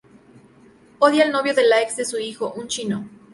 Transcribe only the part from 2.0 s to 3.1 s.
su hijo: un chino.